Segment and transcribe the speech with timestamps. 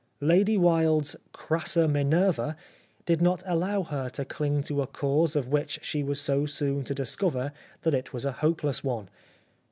[0.23, 2.55] Lady Wilde's crassa Minerva
[3.05, 6.83] did not allow her to cling to a cause of which she was so soon
[6.83, 7.51] to discover
[7.83, 9.09] that it was a hopeless one.